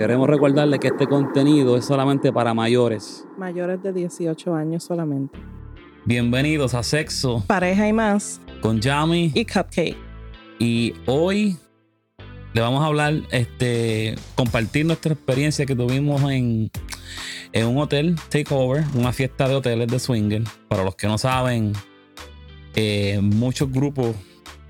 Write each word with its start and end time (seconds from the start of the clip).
Queremos 0.00 0.30
recordarle 0.30 0.78
que 0.78 0.86
este 0.86 1.06
contenido 1.06 1.76
es 1.76 1.84
solamente 1.84 2.32
para 2.32 2.54
mayores. 2.54 3.26
Mayores 3.36 3.82
de 3.82 3.92
18 3.92 4.54
años 4.54 4.82
solamente. 4.82 5.38
Bienvenidos 6.06 6.72
a 6.72 6.82
Sexo 6.82 7.44
Pareja 7.46 7.86
y 7.86 7.92
más. 7.92 8.40
con 8.62 8.80
Yami. 8.80 9.30
Y 9.34 9.44
Cupcake. 9.44 9.98
Y 10.58 10.94
hoy 11.04 11.58
le 12.54 12.62
vamos 12.62 12.82
a 12.82 12.86
hablar, 12.86 13.12
este, 13.30 14.14
compartir 14.36 14.86
nuestra 14.86 15.12
experiencia 15.12 15.66
que 15.66 15.76
tuvimos 15.76 16.22
en, 16.32 16.70
en 17.52 17.66
un 17.66 17.76
hotel 17.76 18.16
takeover, 18.30 18.84
una 18.94 19.12
fiesta 19.12 19.48
de 19.48 19.56
hoteles 19.56 19.88
de 19.88 19.98
swinger. 19.98 20.44
Para 20.68 20.82
los 20.82 20.96
que 20.96 21.08
no 21.08 21.18
saben, 21.18 21.74
eh, 22.74 23.20
muchos 23.20 23.70
grupos 23.70 24.16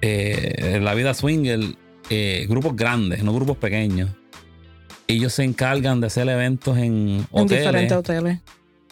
eh, 0.00 0.74
en 0.74 0.84
la 0.84 0.92
vida 0.94 1.14
swinger, 1.14 1.60
eh, 2.10 2.46
grupos 2.48 2.74
grandes, 2.74 3.22
no 3.22 3.32
grupos 3.32 3.58
pequeños. 3.58 4.10
Ellos 5.10 5.32
se 5.32 5.44
encargan 5.44 6.00
de 6.00 6.06
hacer 6.06 6.28
eventos 6.28 6.78
en 6.78 7.08
En 7.08 7.26
hoteles. 7.30 7.64
diferentes 7.64 7.96
hoteles. 7.96 8.38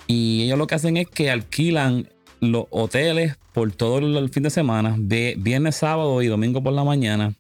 Y 0.07 0.45
ellos 0.45 0.59
lo 0.59 0.67
que 0.67 0.75
hacen 0.75 0.97
es 0.97 1.09
que 1.09 1.31
alquilan 1.31 2.09
los 2.41 2.67
hoteles 2.71 3.37
por 3.53 3.71
todo 3.73 3.99
el, 3.99 4.29
fin 4.31 4.43
de 4.43 4.51
semana, 4.51 4.95
de 4.99 5.35
viernes, 5.39 5.77
sábado 5.77 6.23
y 6.23 6.27
domingo 6.29 6.63
por 6.63 6.73
la 6.73 6.85
mañana. 6.85 7.35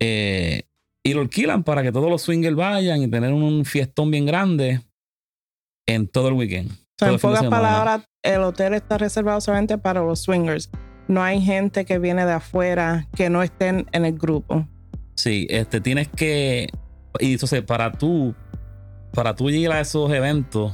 Eh, 0.00 0.62
y 1.04 1.14
lo 1.14 1.20
alquilan 1.20 1.64
para 1.64 1.82
que 1.82 1.92
todos 1.92 2.10
los 2.10 2.22
swingers 2.22 2.56
vayan 2.56 3.02
y 3.02 3.08
tener 3.08 3.32
un 3.32 3.64
fiestón 3.64 4.10
bien 4.10 4.26
grande 4.26 4.80
en 5.86 6.06
todo 6.08 6.28
el 6.28 6.34
weekend. 6.34 6.70
O 6.70 6.74
sea, 6.98 7.08
todo 7.08 7.14
en 7.14 7.20
pocas 7.20 7.44
palabras, 7.46 8.02
el 8.22 8.42
hotel 8.42 8.74
está 8.74 8.98
reservado 8.98 9.40
solamente 9.40 9.78
para 9.78 10.02
los 10.02 10.20
swingers. 10.20 10.70
No 11.08 11.22
hay 11.22 11.40
gente 11.40 11.84
que 11.84 11.98
viene 11.98 12.24
de 12.24 12.32
afuera 12.32 13.08
que 13.16 13.30
no 13.30 13.42
estén 13.42 13.86
en 13.92 14.04
el 14.04 14.16
grupo. 14.16 14.66
Sí, 15.14 15.46
este, 15.50 15.80
tienes 15.80 16.08
que. 16.08 16.68
Y 17.20 17.32
entonces, 17.32 17.62
para 17.62 17.92
tú, 17.92 18.34
para 19.12 19.34
tú 19.34 19.50
llegar 19.50 19.76
a 19.76 19.80
esos 19.80 20.10
eventos, 20.12 20.72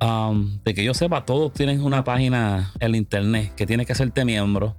um, 0.00 0.58
de 0.64 0.74
que 0.74 0.84
yo 0.84 0.94
sepa, 0.94 1.24
todos 1.24 1.52
tienen 1.52 1.82
una 1.82 2.04
página 2.04 2.72
en 2.80 2.94
internet 2.94 3.52
que 3.54 3.66
tienes 3.66 3.86
que 3.86 3.92
hacerte 3.92 4.24
miembro, 4.24 4.76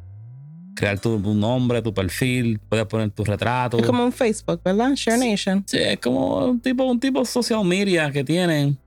crear 0.75 1.00
tu, 1.00 1.20
tu 1.22 1.34
nombre, 1.34 1.81
tu 1.81 1.94
perfil, 1.94 2.59
puedes 2.70 2.86
poner 2.86 3.09
tu 3.12 3.23
retrato. 3.23 3.78
Es 3.78 3.86
como 3.86 4.03
un 4.06 4.12
Facebook, 4.12 4.62
¿verdad? 4.64 4.92
Share 4.95 5.17
Nation. 5.20 5.64
Sí, 5.67 5.78
es 5.80 6.00
como 6.00 6.45
un 6.45 6.59
tipo, 6.59 6.84
un 6.84 7.00
tipo 7.00 7.23
social 7.25 7.64
media 7.66 8.12
que 8.12 8.23
tienen. 8.23 8.78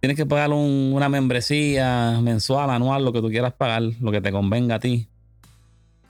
Tienes 0.00 0.16
que 0.16 0.26
pagar 0.26 0.50
un- 0.50 0.92
una 0.94 1.08
membresía 1.08 2.18
mensual, 2.22 2.70
anual, 2.70 3.04
lo 3.04 3.12
que 3.12 3.20
tú 3.20 3.28
quieras 3.28 3.52
pagar, 3.52 3.82
lo 4.00 4.10
que 4.10 4.20
te 4.20 4.32
convenga 4.32 4.76
a 4.76 4.80
ti. 4.80 5.06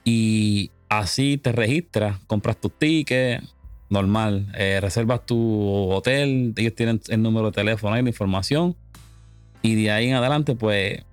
Y 0.03 0.71
así 0.89 1.37
te 1.37 1.51
registras, 1.51 2.17
compras 2.27 2.57
tus 2.59 2.71
tickets, 2.77 3.43
normal. 3.93 4.47
eh, 4.55 4.79
reservas 4.81 5.25
tu 5.25 5.89
hotel, 5.91 6.53
ellos 6.57 6.75
tienen 6.75 6.99
el 7.07 7.21
número 7.21 7.47
de 7.47 7.53
teléfono 7.53 7.97
y 7.97 8.01
la 8.01 8.09
información. 8.09 8.75
Y 9.61 9.75
de 9.75 9.91
ahí 9.91 10.09
en 10.09 10.15
adelante, 10.15 10.55
pues, 10.55 11.05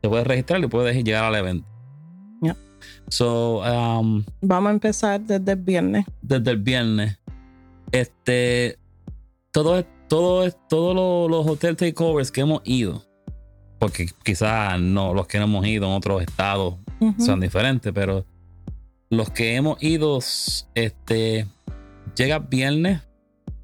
te 0.00 0.08
puedes 0.08 0.26
registrar 0.26 0.62
y 0.64 0.66
puedes 0.68 0.96
llegar 1.04 1.24
al 1.24 1.34
evento. 1.34 1.66
Ya. 2.40 2.56
So, 3.08 3.60
um, 3.60 4.24
Vamos 4.40 4.70
a 4.70 4.72
empezar 4.72 5.20
desde 5.20 5.52
el 5.52 5.58
viernes. 5.58 6.06
desde 6.22 6.50
el 6.52 6.58
viernes. 6.58 7.18
Este, 7.92 8.78
todo, 9.50 9.84
todo, 10.08 10.50
todos 10.68 10.94
los, 10.94 11.30
los 11.30 11.46
hotel 11.46 11.76
takeovers 11.76 12.30
que 12.32 12.40
hemos 12.40 12.62
ido, 12.64 13.04
porque 13.78 14.08
quizás 14.24 14.80
no, 14.80 15.14
los 15.14 15.26
que 15.26 15.38
no 15.38 15.44
hemos 15.44 15.66
ido 15.66 15.86
en 15.86 15.92
otros 15.92 16.22
estados 16.22 16.76
son 17.18 17.40
diferentes, 17.40 17.92
pero 17.92 18.24
los 19.10 19.30
que 19.30 19.54
hemos 19.54 19.80
ido, 19.82 20.18
este, 20.74 21.46
llega 22.14 22.38
viernes, 22.38 23.02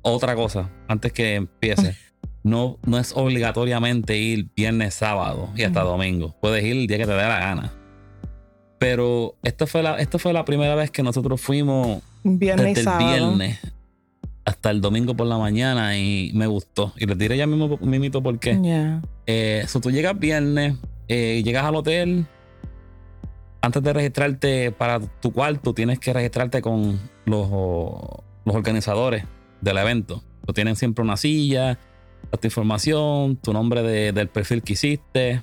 otra 0.03 0.35
cosa, 0.35 0.71
antes 0.89 1.13
que 1.13 1.37
empiece. 1.37 1.97
No, 2.43 2.79
no 2.85 2.99
es 2.99 3.13
obligatoriamente 3.15 4.19
ir 4.19 4.49
viernes, 4.57 4.95
sábado 4.95 5.51
y 5.55 5.63
hasta 5.63 5.83
domingo. 5.83 6.35
Puedes 6.41 6.65
ir 6.65 6.73
el 6.73 6.87
día 6.89 6.99
que 6.99 7.07
te 7.07 7.13
dé 7.13 7.23
la 7.23 7.39
gana. 7.39 7.73
Pero 8.79 9.37
esta 9.45 9.69
fue 9.69 9.83
la, 9.83 9.99
esta 9.99 10.19
fue 10.19 10.33
la 10.33 10.45
primera 10.45 10.75
vez 10.75 10.91
que 10.91 11.05
nosotros 11.05 11.41
fuimos 11.41 12.03
Viernes 12.25 12.73
y 12.73 12.75
desde 12.75 12.91
el 12.91 12.99
viernes 12.99 13.59
hasta 14.45 14.71
el 14.71 14.81
domingo 14.81 15.15
por 15.15 15.27
la 15.27 15.39
mañana 15.39 15.97
y 15.97 16.33
me 16.35 16.47
gustó. 16.47 16.93
Y 16.97 17.07
les 17.07 17.17
diré 17.19 17.37
ya 17.37 17.47
mismo 17.47 17.79
mimito 17.81 18.23
por 18.23 18.39
qué. 18.39 18.59
Yeah. 18.61 19.03
Eh, 19.27 19.65
so 19.69 19.81
tú 19.81 19.91
llegas 19.91 20.19
viernes, 20.19 20.75
eh, 21.09 21.43
llegas 21.45 21.65
al 21.65 21.77
hotel. 21.77 22.27
Antes 23.61 23.83
de 23.83 23.93
registrarte 23.93 24.73
para 24.73 24.99
tu 24.99 25.33
cuarto, 25.33 25.73
tienes 25.73 26.01
que 26.01 26.13
registrarte 26.13 26.61
con 26.61 26.99
los, 27.27 27.49
los 28.45 28.55
organizadores 28.57 29.25
del 29.61 29.79
evento. 29.79 30.23
Tú 30.47 30.53
tienen 30.53 30.77
siempre 30.77 31.05
una 31.05 31.17
silla, 31.17 31.79
tu 32.41 32.47
información, 32.47 33.37
tu 33.37 33.53
nombre 33.53 33.83
de- 33.83 34.13
del 34.13 34.29
perfil 34.29 34.63
que 34.63 34.73
hiciste. 34.75 35.43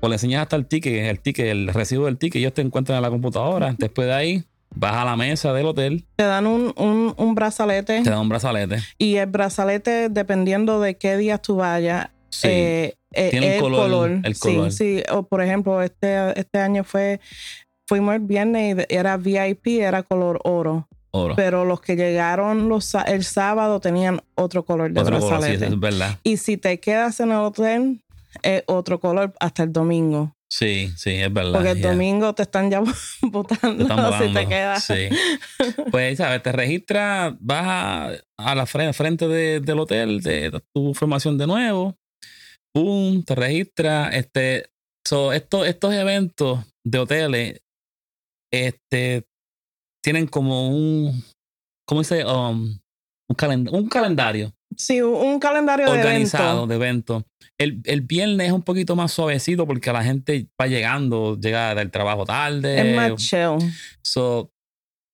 O 0.00 0.08
le 0.08 0.14
enseñas 0.14 0.42
hasta 0.42 0.56
el 0.56 0.66
ticket, 0.66 1.06
el 1.10 1.20
ticket, 1.20 1.46
el 1.46 1.68
recibo 1.68 2.06
del 2.06 2.16
ticket, 2.18 2.40
ellos 2.40 2.54
te 2.54 2.62
encuentran 2.62 2.96
en 2.96 3.02
la 3.02 3.10
computadora. 3.10 3.74
Después 3.78 4.06
de 4.08 4.14
ahí, 4.14 4.44
vas 4.74 4.94
a 4.94 5.04
la 5.04 5.16
mesa 5.16 5.52
del 5.52 5.66
hotel, 5.66 6.06
Te 6.16 6.24
dan 6.24 6.46
un, 6.46 6.72
un, 6.76 7.12
un 7.16 7.34
brazalete 7.34 8.02
te 8.02 8.08
dan 8.10 8.20
un 8.20 8.28
brazalete. 8.28 8.76
y 8.98 9.16
el 9.16 9.26
brazalete, 9.26 10.08
dependiendo 10.08 10.80
de 10.80 10.96
qué 10.96 11.16
días 11.16 11.42
tú 11.42 11.56
vayas, 11.56 12.08
Sí. 12.30 12.46
eh, 12.48 12.94
eh, 13.12 13.30
Tiene 13.30 13.56
el 13.56 13.62
un 13.64 13.70
color, 13.70 13.80
color. 13.90 14.20
el 14.22 14.34
Sí, 14.36 14.40
color. 14.40 14.70
Sí, 14.72 15.02
O 15.12 15.24
por 15.24 15.42
ejemplo, 15.42 15.82
este, 15.82 16.38
este 16.38 16.60
año 16.60 16.84
fue, 16.84 17.20
fuimos 17.88 18.14
el 18.14 18.20
viernes 18.20 18.86
y 18.88 18.94
era 18.94 19.16
VIP, 19.16 19.80
era 19.80 20.04
color 20.04 20.40
oro. 20.44 20.88
Oro. 21.12 21.34
Pero 21.36 21.64
los 21.64 21.80
que 21.80 21.96
llegaron 21.96 22.68
los, 22.68 22.94
el 23.06 23.24
sábado 23.24 23.80
tenían 23.80 24.20
otro 24.34 24.64
color 24.64 24.92
de 24.92 25.00
Otro 25.00 25.18
color, 25.20 25.42
sí, 25.42 25.48
brazalete. 25.56 25.66
es 25.66 25.80
verdad. 25.80 26.18
Y 26.22 26.36
si 26.36 26.56
te 26.56 26.78
quedas 26.80 27.20
en 27.20 27.30
el 27.30 27.38
hotel, 27.38 28.00
es 28.42 28.62
otro 28.66 29.00
color 29.00 29.32
hasta 29.40 29.62
el 29.64 29.72
domingo. 29.72 30.34
Sí, 30.52 30.90
sí, 30.96 31.10
es 31.14 31.32
verdad. 31.32 31.52
Porque 31.52 31.70
el 31.70 31.78
yeah. 31.78 31.90
domingo 31.92 32.34
te 32.34 32.42
están 32.42 32.70
ya 32.72 32.80
botando 33.22 33.86
Te 34.18 34.26
si 34.28 34.34
te 34.34 34.48
quedas. 34.48 34.82
Sí. 34.84 35.08
Pues, 35.92 36.18
¿sabes? 36.18 36.42
Te 36.42 36.50
registras, 36.50 37.34
vas 37.38 37.64
a, 37.66 38.12
a 38.36 38.54
la 38.56 38.66
frente, 38.66 38.92
frente 38.92 39.28
de- 39.28 39.60
del 39.60 39.78
hotel, 39.78 40.20
te 40.22 40.50
tu 40.50 40.88
información 40.88 41.38
de 41.38 41.46
nuevo. 41.46 41.96
Pum, 42.74 43.22
te 43.22 43.34
registras. 43.36 44.12
Este, 44.14 44.66
so, 45.06 45.32
esto- 45.32 45.64
estos 45.64 45.94
eventos 45.94 46.58
de 46.84 46.98
hoteles 46.98 47.60
este, 48.52 49.24
tienen 50.02 50.26
como 50.26 50.68
un, 50.68 51.22
¿cómo 51.86 52.00
dice? 52.00 52.24
Um, 52.24 52.78
un, 53.28 53.36
calen- 53.36 53.68
un 53.72 53.88
calendario 53.88 54.52
Sí, 54.76 55.00
un 55.02 55.40
calendario 55.40 55.90
organizado 55.90 56.66
de 56.66 56.76
eventos. 56.76 57.24
El, 57.58 57.80
el 57.84 58.02
viernes 58.02 58.46
es 58.46 58.52
un 58.52 58.62
poquito 58.62 58.94
más 58.94 59.10
suavecito 59.12 59.66
porque 59.66 59.92
la 59.92 60.04
gente 60.04 60.48
va 60.60 60.68
llegando, 60.68 61.36
llega 61.38 61.74
del 61.74 61.90
trabajo 61.90 62.24
tarde. 62.24 62.90
Es 62.90 62.96
más 62.96 63.16
chill. 63.16 63.58
So, 64.02 64.52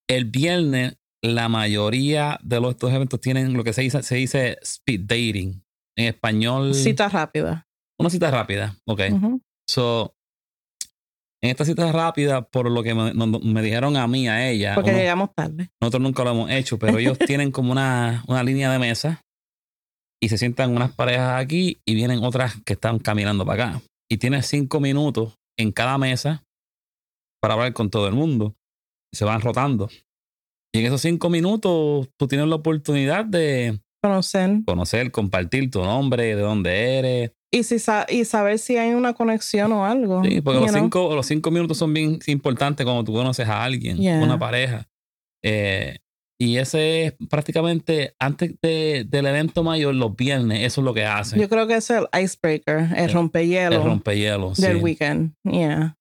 el 0.09 0.27
viernes, 0.27 0.97
la 1.23 1.49
mayoría 1.49 2.39
de 2.43 2.61
los, 2.61 2.73
estos 2.73 2.93
eventos 2.93 3.19
tienen 3.21 3.55
lo 3.55 3.65
que 3.65 3.73
se 3.73 3.81
dice, 3.83 4.03
se 4.03 4.17
dice 4.17 4.59
speed 4.63 5.01
dating. 5.01 5.63
En 5.97 6.05
español, 6.09 6.75
Cita 6.75 7.09
rápida. 7.09 7.67
una 7.99 8.11
cita 8.11 8.31
rápida. 8.31 8.77
Ok. 8.87 9.01
So, 9.69 10.15
en 11.43 11.51
esta 11.51 11.65
cita 11.65 11.91
rápida, 11.93 12.43
por 12.43 12.71
lo 12.71 12.83
que 12.83 12.95
me, 12.95 13.13
no- 13.15 13.27
no- 13.27 13.39
me 13.41 13.63
dijeron 13.63 13.97
a 13.97 14.07
mí, 14.09 14.29
a 14.29 14.49
ella, 14.49 14.75
Porque 14.75 14.91
uno- 14.91 14.99
llegamos 14.99 15.35
tarde. 15.35 15.71
nosotros 15.81 16.03
nunca 16.03 16.25
lo 16.25 16.31
hemos 16.31 16.51
hecho, 16.51 16.79
pero 16.79 16.99
ellos 16.99 17.19
tienen 17.41 17.51
como 17.53 17.73
una, 17.73 18.25
una 18.27 18.43
línea 18.43 18.71
de 18.71 18.79
mesa 18.79 19.21
y 20.23 20.29
se 20.29 20.39
sientan 20.39 20.75
unas 20.75 20.95
parejas 20.95 21.41
aquí 21.43 21.79
y 21.87 21.95
vienen 21.95 22.25
otras 22.25 22.57
que 22.65 22.73
están 22.73 22.99
caminando 22.99 23.45
para 23.45 23.69
acá. 23.71 23.83
Y 24.11 24.17
tienes 24.19 24.47
cinco 24.47 24.81
minutos 24.81 25.35
en 25.59 25.73
cada 25.73 25.99
mesa 25.99 26.43
para 27.41 27.55
hablar 27.55 27.73
con 27.75 27.91
todo 27.91 28.09
el 28.09 28.15
mundo. 28.15 28.55
Se 29.13 29.25
van 29.25 29.41
rotando. 29.41 29.89
Y 30.75 30.81
en 30.81 30.87
esos 30.87 31.01
cinco 31.03 31.29
minutos 31.31 32.09
tú 32.19 32.29
tienes 32.29 32.49
la 32.49 32.57
oportunidad 32.57 33.25
de 33.25 33.81
Conocer. 34.03 34.61
conocer, 34.67 35.11
compartir 35.11 35.71
tu 35.71 35.83
nombre, 35.83 36.23
de 36.37 36.41
dónde 36.43 36.99
eres. 36.99 37.33
Y, 37.53 37.63
si 37.63 37.79
sa- 37.79 38.07
y 38.09 38.25
saber 38.25 38.59
si 38.59 38.77
hay 38.77 38.93
una 38.93 39.15
conexión 39.15 39.73
o 39.73 39.85
algo. 39.87 40.23
Sí, 40.25 40.41
porque 40.41 40.61
los 40.61 40.71
know. 40.71 40.83
cinco, 40.83 41.15
los 41.15 41.27
cinco 41.27 41.51
minutos 41.51 41.79
son 41.79 41.93
bien 41.95 42.19
importantes 42.27 42.85
cuando 42.85 43.05
tú 43.05 43.13
conoces 43.13 43.49
a 43.49 43.65
alguien, 43.65 43.97
Yeah. 43.97 44.23
una 44.23 44.39
pareja. 44.39 44.87
Eh, 45.45 45.99
y 46.39 46.59
ese 46.59 47.07
es 47.07 47.15
prácticamente 47.31 48.15
antes 48.19 48.55
de- 48.61 49.05
del 49.09 49.27
evento 49.27 49.63
mayor, 49.63 49.95
los 49.95 50.15
viernes, 50.15 50.61
eso 50.65 50.81
es 50.81 50.85
lo 50.85 50.93
que 50.93 51.05
hacen. 51.05 51.41
Yo 51.41 51.49
creo 51.49 51.67
que 51.67 51.77
es 51.77 51.89
el 51.91 52.07
icebreaker, 52.21 52.91
el 52.95 53.05
El- 53.05 53.13
rompehielo 53.13 53.77
el 53.77 53.83
rompehielos. 53.83 54.59
del 54.59 54.77
sí. 54.79 54.83
weekend. 54.83 55.33
Yeah. 55.45 55.97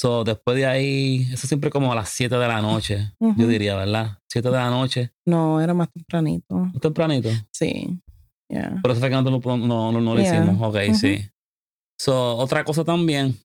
So, 0.00 0.22
después 0.22 0.56
de 0.56 0.64
ahí, 0.64 1.26
eso 1.32 1.48
siempre 1.48 1.70
como 1.70 1.90
a 1.90 1.94
las 1.96 2.08
7 2.10 2.36
de 2.36 2.46
la 2.46 2.62
noche, 2.62 3.12
yo 3.18 3.48
diría, 3.48 3.74
¿verdad? 3.74 4.18
7 4.30 4.48
de 4.48 4.54
la 4.56 4.70
noche, 4.70 5.10
No, 5.26 5.60
era 5.60 5.74
más 5.74 5.88
tempranito. 5.90 6.70
tempranito. 6.80 7.28
Sí. 7.52 7.98
Yeah. 8.48 8.78
Por 8.80 8.92
eso 8.92 9.00
fue 9.00 9.08
que 9.08 9.16
no, 9.16 9.22
no, 9.22 9.56
no, 9.56 10.00
no 10.00 10.14
lo 10.14 10.20
Yeah. 10.20 10.36
hicimos. 10.36 10.56
Ok, 10.68 10.94
sí. 10.94 11.28
So, 12.00 12.36
otra 12.36 12.62
cosa 12.62 12.84
también, 12.84 13.36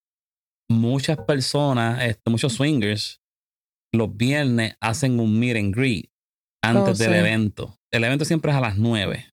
muchas 0.69 1.17
personas, 1.17 2.03
este, 2.03 2.29
muchos 2.29 2.53
swingers, 2.53 3.19
los 3.91 4.15
viernes 4.15 4.75
hacen 4.79 5.19
un 5.19 5.39
meet 5.39 5.57
and 5.57 5.75
greet 5.75 6.11
antes 6.63 7.00
Oh, 7.00 7.03
del 7.03 7.13
sí. 7.13 7.17
evento. 7.17 7.79
el 7.91 8.03
evento 8.03 8.25
siempre 8.25 8.51
es 8.51 8.57
a 8.57 8.61
las 8.61 8.77
9. 8.77 9.25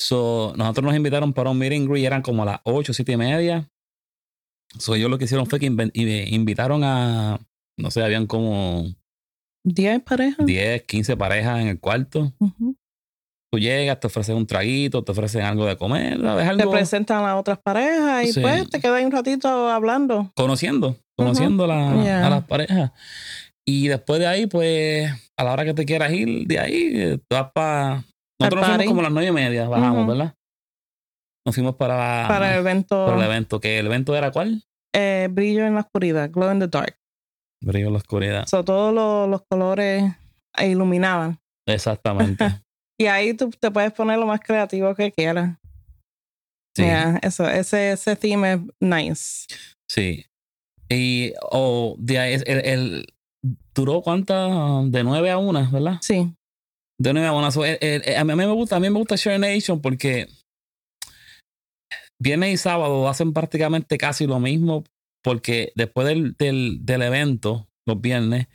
So, 0.00 0.52
nosotros 0.56 0.84
nos 0.84 0.94
invitaron 0.94 1.32
para 1.32 1.48
un 1.50 1.58
meeting 1.58 1.88
y 1.96 2.04
eran 2.04 2.20
como 2.22 2.42
a 2.42 2.46
las 2.46 2.60
8, 2.64 2.92
7 2.92 3.12
y 3.12 3.16
media. 3.16 3.68
So, 4.78 4.94
ellos 4.94 5.10
lo 5.10 5.18
que 5.18 5.24
hicieron 5.24 5.46
fue 5.46 5.58
que 5.58 5.66
y- 5.66 6.34
invitaron 6.34 6.82
a, 6.84 7.38
no 7.78 7.90
sé, 7.90 8.02
habían 8.02 8.26
como 8.26 8.86
10 9.64 10.00
parejas. 10.02 10.44
10, 10.46 10.82
15 10.82 11.16
parejas 11.16 11.60
en 11.60 11.68
el 11.68 11.80
cuarto. 11.80 12.32
Ujú. 12.38 12.76
Tú 13.50 13.58
llegas, 13.58 13.98
te 13.98 14.06
ofrecen 14.08 14.36
un 14.36 14.46
traguito, 14.46 15.02
te 15.02 15.12
ofrecen 15.12 15.40
algo 15.42 15.64
de 15.64 15.76
comer, 15.78 16.20
¿sabes? 16.20 16.56
Te 16.58 16.66
presentan 16.66 17.24
a 17.24 17.36
otras 17.36 17.58
parejas 17.64 18.24
y 18.26 18.32
Sí. 18.34 18.40
pues 18.42 18.68
te 18.68 18.78
quedas 18.78 19.02
un 19.02 19.10
ratito 19.10 19.48
hablando. 19.70 20.30
conociendo, 20.36 20.96
conociendo 21.16 21.66
la- 21.66 22.02
Yeah. 22.04 22.26
a 22.26 22.30
las 22.30 22.44
parejas. 22.44 22.92
Y 23.66 23.88
después 23.88 24.20
de 24.20 24.26
ahí, 24.26 24.46
pues, 24.46 25.10
a 25.36 25.44
la 25.44 25.52
hora 25.52 25.64
que 25.64 25.72
te 25.74 25.86
quieras 25.86 26.12
ir, 26.12 26.46
de 26.46 26.58
ahí, 26.58 26.90
eh, 26.94 27.18
te 27.26 27.34
vas 27.36 27.50
para... 27.54 28.04
Nosotros 28.38 28.60
nos 28.68 28.76
fuimos 28.76 28.86
como 28.86 29.00
a 29.00 29.02
las 29.04 29.12
nueve 29.12 29.28
y 29.28 29.32
media, 29.32 29.68
bajamos. 29.68 30.06
¿verdad? 30.06 30.34
Nos 31.48 31.54
fuimos 31.54 31.76
para, 31.76 32.26
para 32.28 32.52
el 32.52 32.58
evento 32.60 33.06
para 33.06 33.16
el 33.16 33.24
evento. 33.24 33.58
¿Que 33.58 33.78
el 33.78 33.86
evento 33.86 34.14
era 34.14 34.30
cuál? 34.30 34.62
eh, 34.94 35.28
Brillo 35.30 35.66
en 35.66 35.74
la 35.76 35.80
Oscuridad, 35.80 36.30
Glow 36.30 36.52
in 36.52 36.58
the 36.58 36.68
Dark. 36.68 36.94
Brillo 37.62 37.86
en 37.86 37.92
la 37.94 37.98
oscuridad. 37.98 38.46
So, 38.46 38.62
todos 38.64 38.92
los, 38.94 39.28
los 39.30 39.40
colores 39.50 40.04
iluminaban. 40.62 41.38
Exactamente. 41.66 42.44
Y 43.00 43.06
ahí 43.06 43.32
tú 43.32 43.48
te 43.50 43.70
puedes 43.70 43.92
poner 43.92 44.18
lo 44.18 44.26
más 44.26 44.40
creativo 44.40 44.92
que 44.94 45.12
quieras. 45.12 45.56
Sí, 46.76 46.82
Yeah, 46.82 47.18
eso, 47.22 47.48
ese, 47.48 47.92
ese 47.92 48.16
theme 48.16 48.52
es 48.54 48.60
nice. 48.80 49.46
sí. 49.88 50.26
Y 50.90 51.32
o 51.50 51.94
de 51.98 52.18
ahí, 52.18 52.34
el, 52.44 52.66
el- 52.66 53.06
duró 53.74 54.02
cuántas, 54.02 54.50
de 54.90 55.04
nueve 55.04 55.30
a 55.30 55.38
una, 55.38 55.70
¿verdad? 55.70 55.98
Sí. 56.00 56.34
De 57.00 57.12
nuevo, 57.12 57.34
bueno, 57.34 57.52
so, 57.52 57.64
el- 57.64 58.02
a, 58.16 58.20
a 58.20 58.24
mí 58.24 58.34
me 58.34 58.46
gusta, 58.46 58.74
a 58.76 58.80
mí 58.80 58.90
me 58.90 58.98
gusta 58.98 59.14
Share 59.14 59.38
Nation 59.38 59.80
porque 59.80 60.26
viernes 62.18 62.54
y 62.54 62.56
sábado 62.56 63.08
hacen 63.08 63.32
prácticamente 63.32 63.98
casi 63.98 64.26
lo 64.26 64.40
mismo 64.40 64.84
porque 65.22 65.72
después 65.74 66.06
del, 66.06 66.34
del, 66.38 66.78
del 66.82 67.02
evento, 67.02 67.68
los 67.86 68.00
viernes, 68.00 68.46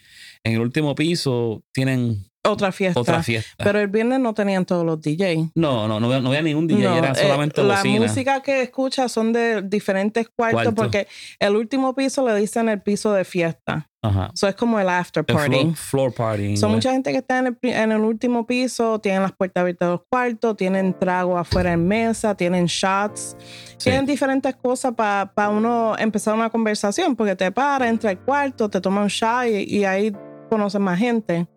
en 0.43 0.53
el 0.53 0.59
último 0.59 0.95
piso 0.95 1.63
tienen 1.71 2.25
Otra 2.45 2.71
fiesta. 2.73 2.99
otra 2.99 3.23
fiesta. 3.23 3.51
Pero 3.63 3.79
el 3.79 3.87
viernes 3.87 4.19
no 4.19 4.33
tenían 4.33 4.65
todos 4.65 4.85
los 4.85 4.99
DJs. 5.01 5.51
no, 5.55 5.87
no, 5.87 5.99
no, 5.99 6.07
había- 6.07 6.19
no 6.19 6.27
había 6.29 6.41
ningún 6.41 6.67
DJ, 6.67 6.83
No, 6.83 6.97
era 6.97 7.11
eh, 7.11 7.15
solamente 7.15 7.63
la 7.63 7.75
bocina. 7.77 8.05
música 8.05 8.41
que 8.41 8.61
escuchas 8.63 9.11
son 9.11 9.31
de 9.31 9.61
diferentes 9.61 10.27
cuartos 10.29 10.63
Cuarto. 10.63 10.75
porque 10.75 11.07
el 11.39 11.55
último 11.55 11.95
piso 11.95 12.27
le 12.27 12.35
dicen 12.35 12.67
el 12.67 12.81
piso 12.81 13.13
de 13.13 13.23
fiesta. 13.23 13.89
Ajá. 14.01 14.29
Eso 14.33 14.49
es 14.49 14.55
como 14.55 14.77
el 14.81 14.89
after 14.89 15.23
El 15.25 15.33
party. 15.33 15.51
floor, 15.59 15.75
floor 15.75 16.13
party. 16.13 16.57
Son 16.57 16.71
mucha 16.71 16.91
gente 16.91 17.11
que 17.13 17.19
está 17.19 17.39
en 17.39 17.47
el, 17.47 17.57
en 17.61 17.93
el 17.93 18.01
último 18.01 18.45
piso, 18.45 18.99
tienen 18.99 19.21
las 19.21 19.31
puertas 19.31 19.61
abiertas 19.61 19.87
de 19.87 19.91
los 19.93 20.01
cuartos, 20.09 20.57
tienen 20.57 20.93
trago 20.99 21.37
afuera 21.37 21.71
en 21.71 21.87
mesa, 21.87 22.35
tienen 22.35 22.65
shots, 22.65 23.37
Sí. 23.77 23.85
tienen 23.89 24.05
diferentes 24.05 24.53
cosas 24.57 24.93
para 24.95 25.49
uno 25.49 25.95
empezar 25.97 26.33
una 26.33 26.49
conversación, 26.49 27.15
porque 27.15 27.37
te 27.37 27.49
para, 27.53 27.87
entra 27.87 28.09
al 28.09 28.19
cuarto, 28.19 28.69
te 28.69 28.81
toma 28.81 29.01
un 29.03 29.07
shot 29.07 29.45
y, 29.47 29.77
y 29.77 29.85
ahí 29.85 30.11
conoces 30.49 30.81
más 30.81 30.99
gente. 30.99 31.47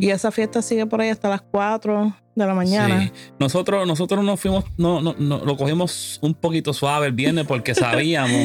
Y 0.00 0.10
esa 0.10 0.30
fiesta 0.30 0.60
sigue 0.62 0.86
por 0.86 1.00
ahí 1.00 1.08
hasta 1.08 1.28
las 1.28 1.42
4 1.42 2.14
de 2.34 2.46
la 2.46 2.54
mañana. 2.54 3.02
Sí. 3.02 3.12
Nosotros, 3.38 3.86
nosotros 3.86 4.24
nos 4.24 4.38
fuimos, 4.40 4.64
no, 4.76 5.00
no, 5.00 5.14
no, 5.18 5.38
lo 5.44 5.56
cogimos 5.56 6.18
un 6.22 6.34
poquito 6.34 6.72
suave 6.72 7.06
el 7.06 7.12
viernes 7.12 7.46
porque 7.46 7.74
sabíamos 7.74 8.40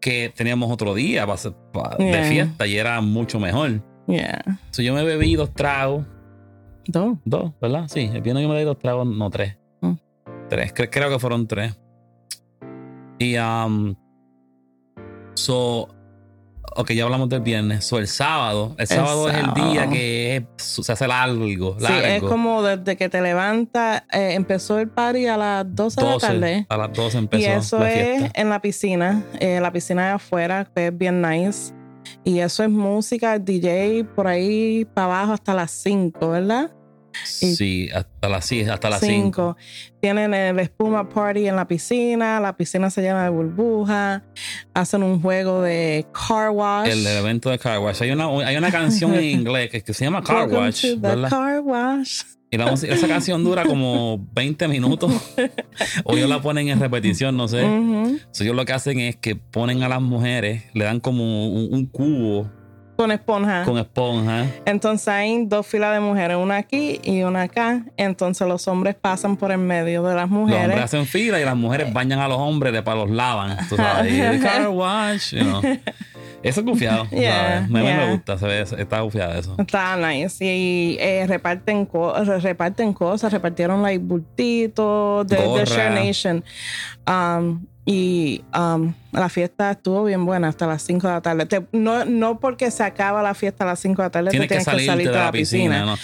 que 0.00 0.32
teníamos 0.36 0.70
otro 0.70 0.94
día 0.94 1.22
para 1.22 1.34
hacer- 1.34 1.54
pa- 1.72 1.96
de 1.98 2.22
fiesta 2.24 2.66
y 2.66 2.76
era 2.76 3.00
mucho 3.00 3.38
mejor. 3.40 3.82
Yeah. 4.06 4.42
So, 4.70 4.82
yo 4.82 4.94
me 4.94 5.02
bebí 5.04 5.34
dos 5.36 5.52
tragos, 5.54 6.04
Dos. 6.86 7.18
dos, 7.24 7.52
¿verdad? 7.60 7.84
Sí, 7.88 8.08
el 8.12 8.22
viernes 8.22 8.42
yo 8.42 8.48
me 8.48 8.54
bebí 8.54 8.64
dos 8.66 8.78
tragos, 8.78 9.06
no 9.06 9.28
tres. 9.30 9.56
Mm. 9.80 9.92
Tres, 10.48 10.72
cre- 10.74 10.88
creo 10.90 11.10
que 11.10 11.18
fueron 11.18 11.46
tres. 11.46 11.78
Y, 13.18 13.36
um, 13.36 13.94
so, 15.34 15.88
ok, 16.76 16.92
ya 16.92 17.04
hablamos 17.04 17.28
del 17.28 17.40
viernes. 17.40 17.84
So, 17.84 17.98
el 17.98 18.08
sábado, 18.08 18.74
el, 18.76 18.82
El 18.82 18.86
sábado, 18.86 19.28
es 19.28 19.36
el 19.36 19.54
día 19.54 19.88
que 19.88 20.36
es- 20.56 20.62
se 20.84 20.92
hace 20.92 21.06
largo, 21.08 21.46
largo. 21.46 21.86
Sí, 21.86 21.92
es 22.04 22.22
como 22.22 22.62
desde 22.62 22.96
que 22.96 23.08
te 23.08 23.20
levantas, 23.20 24.02
eh, 24.12 24.34
empezó 24.34 24.78
el 24.78 24.88
party 24.88 25.26
a 25.26 25.36
las 25.36 25.64
12 25.74 26.00
de 26.00 26.06
la 26.06 26.12
12, 26.12 26.26
tarde. 26.26 26.66
A 26.68 26.76
las 26.76 26.92
12 26.92 27.18
empezó 27.18 27.42
Y 27.42 27.44
eso 27.46 27.78
la 27.78 27.92
es 27.92 28.30
en 28.34 28.48
la 28.48 28.60
piscina, 28.60 29.22
eh, 29.40 29.60
la 29.60 29.72
piscina 29.72 30.06
de 30.06 30.12
afuera, 30.12 30.70
que 30.74 30.86
es 30.88 30.96
bien 30.98 31.20
nice. 31.22 31.72
Y 32.24 32.38
eso 32.40 32.62
es 32.62 32.70
música, 32.70 33.38
DJ 33.38 34.04
por 34.14 34.26
ahí 34.26 34.86
para 34.94 35.06
abajo 35.06 35.32
hasta 35.34 35.52
las 35.54 35.70
5, 35.70 36.30
¿verdad? 36.30 36.70
Sí, 37.24 37.88
hasta 37.94 38.28
las, 38.28 38.52
hasta 38.52 38.90
las 38.90 39.00
5. 39.00 39.56
5. 39.56 39.56
Tienen 40.00 40.34
el 40.34 40.58
espuma 40.60 41.08
party 41.08 41.48
en 41.48 41.56
la 41.56 41.66
piscina, 41.66 42.40
la 42.40 42.56
piscina 42.56 42.90
se 42.90 43.02
llena 43.02 43.24
de 43.24 43.30
burbujas, 43.30 44.22
hacen 44.74 45.02
un 45.02 45.20
juego 45.20 45.62
de 45.62 46.06
car 46.12 46.50
wash. 46.50 46.88
El, 46.88 47.06
evento 47.06 47.50
de 47.50 47.58
Car 47.58 47.78
Wash. 47.80 48.02
Hay 48.02 48.10
una, 48.10 48.26
hay 48.46 48.56
una 48.56 48.70
canción 48.70 49.14
en 49.14 49.24
inglés 49.40 49.70
que, 49.70 49.82
que 49.82 49.94
se 49.94 50.04
llama 50.04 50.22
Car 50.22 50.46
Welcome 50.48 50.58
Wash, 50.60 50.80
to 50.82 50.88
the 50.88 50.96
¿verdad? 50.96 51.30
car 51.30 51.60
wash. 51.60 52.22
Y 52.50 52.56
la 52.56 52.66
música- 52.66 52.94
esa 52.94 53.06
canción 53.06 53.44
dura 53.44 53.64
como 53.64 54.26
20 54.32 54.68
minutos. 54.68 55.12
o 56.04 56.16
ellos 56.16 56.30
la 56.30 56.40
ponen 56.40 56.68
en 56.68 56.80
repetición, 56.80 57.36
no 57.36 57.46
sé. 57.46 57.62
Ujú. 57.62 58.18
So, 58.30 58.44
ellos 58.44 58.56
lo 58.56 58.64
que 58.64 58.72
hacen 58.72 59.00
es 59.00 59.16
que 59.16 59.36
ponen 59.36 59.82
a 59.82 59.88
las 59.88 60.00
mujeres, 60.00 60.64
le 60.72 60.84
dan 60.84 61.00
como 61.00 61.48
un, 61.50 61.74
un 61.74 61.86
cubo 61.86 62.50
Con 62.98 63.12
esponja. 63.12 63.62
con 63.64 63.78
esponja. 63.78 64.44
Entonces 64.64 65.06
hay 65.06 65.46
dos 65.46 65.64
filas 65.64 65.92
de 65.94 66.00
mujeres, 66.00 66.36
una 66.36 66.56
aquí 66.56 67.00
y 67.04 67.22
una 67.22 67.42
acá. 67.42 67.84
Entonces 67.96 68.44
los 68.48 68.66
hombres 68.66 68.96
pasan 69.00 69.36
por 69.36 69.52
en 69.52 69.64
medio 69.64 70.02
de 70.02 70.16
las 70.16 70.28
Los 70.28 70.36
hombres 70.40 70.58
mujeres. 70.58 70.84
hacen 70.84 71.06
fila 71.06 71.40
y 71.40 71.44
las 71.44 71.54
mujeres 71.54 71.92
bañan 71.92 72.18
a 72.18 72.26
los 72.26 72.38
hombres, 72.38 72.72
después 72.72 72.96
los 72.96 73.08
lavan. 73.08 73.56
El 74.04 74.40
car 74.42 74.68
wash, 74.70 75.32
you 75.36 75.44
know. 75.44 75.62
Eso 76.42 76.60
es 76.60 76.66
gufiado. 76.66 77.06
Yeah, 77.10 77.32
¿sabes? 77.32 77.64
A 77.64 77.66
mí 77.68 77.82
yeah. 77.82 77.96
me 77.96 78.12
gusta, 78.12 78.38
se 78.38 78.46
ve, 78.46 78.60
está 78.60 79.00
gufiado 79.00 79.32
eso. 79.38 79.54
Está 79.58 79.96
nice. 79.96 80.44
Y 80.44 80.96
eh, 81.00 81.26
reparten, 81.26 81.84
co- 81.86 82.14
reparten 82.40 82.92
cosas, 82.92 83.32
repartieron 83.32 83.82
like 83.82 83.98
bultitos 84.04 85.26
de, 85.26 85.36
de. 85.36 85.64
Share 85.64 85.90
Nation. 85.92 86.44
Um, 87.06 87.66
y 87.84 88.44
um, 88.54 88.92
la 89.12 89.28
fiesta 89.30 89.70
estuvo 89.70 90.04
bien 90.04 90.24
buena 90.26 90.48
hasta 90.48 90.66
las 90.66 90.82
5 90.82 91.06
de 91.06 91.12
la 91.14 91.20
tarde. 91.22 91.46
Te- 91.46 91.66
no, 91.72 92.04
no 92.04 92.38
porque 92.38 92.70
se 92.70 92.82
acaba 92.84 93.22
la 93.22 93.34
fiesta 93.34 93.64
a 93.64 93.68
las 93.68 93.80
5 93.80 94.02
de 94.02 94.06
la 94.06 94.10
tarde, 94.10 94.30
Tienes 94.30 94.48
te 94.48 94.58
que 94.58 94.64
tienes 94.64 94.86
salirte 94.86 95.12
de 95.12 95.18
la 95.24 95.32
piscina, 95.32 95.84
¿no? 95.86 95.96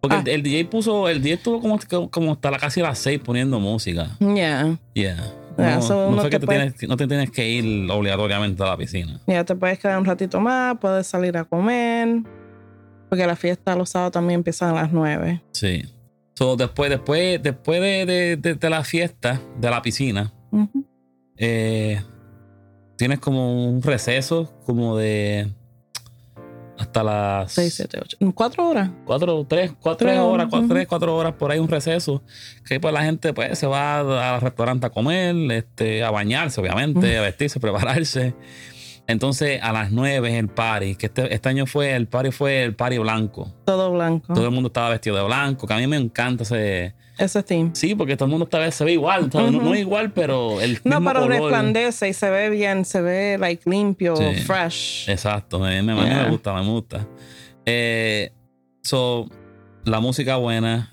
Porque 0.00 0.16
Ah. 0.16 0.22
el, 0.24 0.28
el 0.28 0.42
DJ 0.42 0.64
puso, 0.66 1.08
el 1.08 1.22
DJ 1.22 1.34
estuvo 1.34 1.60
como, 1.60 1.78
como 2.10 2.32
hasta 2.32 2.50
la, 2.50 2.58
casi 2.58 2.80
las 2.80 2.98
6 2.98 3.20
poniendo 3.24 3.60
música. 3.60 4.08
Yeah. 4.18 4.76
Yeah. 4.94 5.16
Yeah, 5.56 5.76
no, 5.76 5.82
so 5.82 6.10
no 6.10 6.22
que 6.28 6.38
te 6.40 6.46
tienes, 6.46 6.74
no 6.88 6.96
te 6.96 7.06
tienes 7.06 7.30
que 7.30 7.48
ir 7.48 7.90
obligatoriamente 7.90 8.62
a 8.62 8.66
la 8.66 8.76
piscina. 8.76 9.20
Ya 9.26 9.44
te 9.44 9.54
puedes 9.54 9.78
quedar 9.78 9.98
un 9.98 10.04
ratito 10.04 10.40
más, 10.40 10.76
puedes 10.80 11.06
salir 11.06 11.36
a 11.36 11.44
comer. 11.44 12.22
Porque 13.08 13.26
la 13.26 13.36
fiesta 13.36 13.76
los 13.76 13.90
sábados 13.90 14.12
también 14.12 14.40
empieza 14.40 14.70
a 14.70 14.72
las 14.72 14.90
9. 14.92 15.40
Sí. 15.52 15.82
So, 16.34 16.56
después, 16.56 16.90
después, 16.90 17.40
después 17.42 17.80
de, 17.80 18.04
de- 18.06 18.36
de- 18.36 18.54
de 18.56 18.70
la 18.70 18.82
fiesta, 18.82 19.40
de 19.60 19.70
la 19.70 19.80
piscina, 19.82 20.32
eh, 21.36 22.00
tienes 22.96 23.18
como 23.20 23.68
un 23.68 23.82
receso 23.82 24.52
como 24.64 24.96
de 24.96 25.52
hasta 26.94 27.02
las 27.02 27.52
6, 27.52 27.74
7, 27.74 27.98
8. 28.02 28.18
¿Cuatro 28.34 28.68
horas? 28.68 28.90
cuatro, 29.04 29.44
tres, 29.48 29.72
cuatro 29.80 30.06
Tres 30.06 30.18
horas, 30.20 30.46
cuatro, 30.48 30.68
tres, 30.68 30.86
cuatro 30.86 31.16
horas 31.16 31.32
por 31.32 31.50
ahí 31.50 31.58
un 31.58 31.68
receso. 31.68 32.22
Que 32.64 32.78
pues 32.78 32.94
la 32.94 33.02
gente 33.02 33.32
pues 33.32 33.58
se 33.58 33.66
va 33.66 34.34
al 34.34 34.40
restaurante 34.40 34.86
a 34.86 34.90
comer, 34.90 35.34
este, 35.50 36.04
a 36.04 36.10
bañarse, 36.12 36.60
obviamente, 36.60 37.18
a 37.18 37.22
vestirse, 37.22 37.58
prepararse. 37.58 38.34
Entonces 39.08 39.60
a 39.60 39.72
las 39.72 39.90
nueve 39.90 40.30
es 40.30 40.34
el 40.36 40.48
party, 40.48 40.94
que 40.94 41.06
este, 41.06 41.34
este 41.34 41.48
año 41.48 41.66
fue, 41.66 41.94
el 41.94 42.06
party 42.06 42.30
fue 42.30 42.62
el 42.62 42.76
party 42.76 42.98
blanco. 42.98 43.52
Todo 43.64 43.92
blanco. 43.92 44.32
Todo 44.32 44.44
el 44.44 44.52
mundo 44.52 44.68
estaba 44.68 44.90
vestido 44.90 45.16
de 45.16 45.24
blanco, 45.24 45.66
que 45.66 45.74
a 45.74 45.78
mí 45.78 45.86
me 45.86 45.96
encanta 45.96 46.44
ese... 46.44 46.94
Ese 47.18 47.42
team. 47.42 47.70
Sí, 47.74 47.94
porque 47.94 48.16
todo 48.16 48.24
el 48.26 48.30
mundo 48.30 48.44
está, 48.44 48.68
se 48.70 48.84
ve 48.84 48.92
igual, 48.92 49.30
¿sabes? 49.30 49.52
no, 49.52 49.60
no 49.62 49.74
igual, 49.76 50.12
pero 50.12 50.60
el 50.60 50.80
No, 50.84 50.98
mismo 51.00 51.10
pero 51.10 51.20
color. 51.22 51.40
resplandece 51.42 52.08
y 52.08 52.12
se 52.12 52.28
ve 52.30 52.50
bien, 52.50 52.84
se 52.84 53.00
ve 53.00 53.36
like 53.38 53.68
limpio, 53.70 54.16
Sí. 54.16 54.34
fresh. 54.46 55.08
Exacto, 55.08 55.58
me, 55.60 55.80
me- 55.82 55.92
a 55.92 55.94
mí 55.96 56.04
Yeah. 56.06 56.22
me 56.24 56.30
gusta, 56.30 56.54
me 56.54 56.66
gusta. 56.68 57.06
Eh, 57.66 58.30
so, 58.82 59.28
la 59.84 60.00
música 60.00 60.36
buena. 60.36 60.92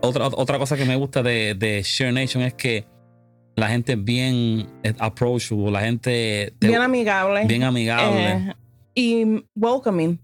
Otra, 0.00 0.26
otra 0.28 0.58
cosa 0.58 0.76
que 0.76 0.84
me 0.84 0.96
gusta 0.96 1.22
de, 1.22 1.54
de 1.54 1.82
Share 1.82 2.12
Nation 2.12 2.42
es 2.42 2.54
que 2.54 2.84
la 3.56 3.68
gente 3.68 3.92
es 3.94 4.04
bien 4.04 4.66
eh, 4.84 4.94
approachable, 4.98 5.70
la 5.70 5.80
gente 5.80 6.54
te- 6.58 6.68
bien 6.68 6.80
amigable. 6.80 7.44
bien 7.46 7.64
amigable. 7.64 8.26
Eh, 8.32 8.54
y 8.94 9.44
welcoming. 9.56 10.20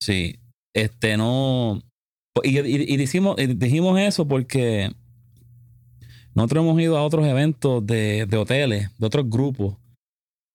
Sí, 0.00 0.38
este 0.74 1.16
no. 1.16 1.80
Y, 2.42 2.58
y- 2.60 2.94
y 2.94 2.94
y 2.94 3.46
dijimos 3.54 4.00
eso 4.00 4.26
porque 4.26 4.90
nosotros 6.34 6.64
hemos 6.64 6.80
ido 6.80 6.96
a 6.96 7.04
otros 7.04 7.26
eventos 7.26 7.86
de, 7.86 8.24
de 8.26 8.36
hoteles, 8.36 8.90
de 8.98 9.06
otros 9.06 9.28
grupos. 9.28 9.76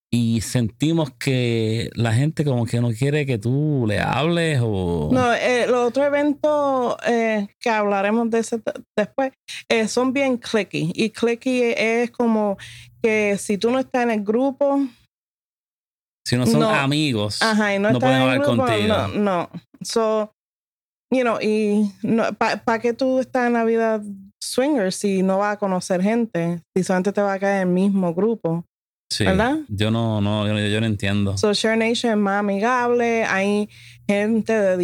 y 0.10 0.40
sentimos 0.40 1.12
que 1.20 1.90
la 1.94 2.14
gente 2.14 2.46
como 2.46 2.66
que 2.66 2.80
no 2.80 2.92
quiere 2.92 3.26
que 3.26 3.38
tú 3.38 3.84
le 3.88 4.00
hables 4.00 4.60
o... 4.64 5.10
No, 5.12 5.34
eh, 5.34 5.68
los 5.68 5.90
otros 5.90 6.06
eventos 6.08 6.96
eh, 7.06 7.48
que 7.60 7.70
hablaremos 7.70 8.30
de 8.30 8.40
ese 8.40 8.62
después 8.98 9.34
eh, 9.70 9.88
son 9.90 10.14
bien 10.14 10.38
clicky. 10.38 10.94
Y 10.96 11.10
clicky 11.10 11.62
es 11.76 12.10
como 12.12 12.58
que 13.04 13.38
si 13.38 13.58
tú 13.58 13.70
no 13.70 13.80
estás 13.80 14.04
en 14.04 14.12
el 14.12 14.24
grupo... 14.24 14.80
Si 16.26 16.38
no 16.38 16.46
son 16.46 16.64
amigos, 16.64 17.42
no, 17.42 18.00
pueden 18.00 18.22
hablar 18.22 18.42
contigo. 18.44 18.88
No, 18.88 19.08
no. 19.10 19.50
So, 19.82 20.32
you 21.12 21.22
know, 21.22 21.40
y 21.42 21.92
no, 22.04 22.34
¿para 22.34 22.80
qué 22.80 22.94
tú 22.94 23.20
estás 23.20 23.48
en 23.48 23.54
la 23.54 23.64
vida 23.64 24.02
swinger 24.40 24.92
si 24.92 25.24
no 25.24 25.40
vas 25.40 25.56
a 25.56 25.60
conocer 25.60 26.02
gente? 26.02 26.62
Si 26.76 26.84
solamente 26.84 27.12
te 27.12 27.22
va 27.22 27.34
a 27.34 27.40
caer 27.40 27.62
en 27.64 27.70
el 27.70 27.74
mismo 27.74 28.14
grupo. 28.14 28.66
Sí, 29.10 29.24
¿verdad? 29.24 29.60
Yo 29.70 29.90
no, 29.90 30.20
no, 30.20 30.46
yo, 30.48 30.82
no 30.82 30.86
entiendo. 30.86 31.38
So 31.38 31.54
Share 31.54 31.78
Nation 31.78 32.12
es 32.12 32.18
más 32.18 32.40
amigable, 32.40 33.24
hay 33.24 33.70
gente 34.06 34.52
de 34.54 34.78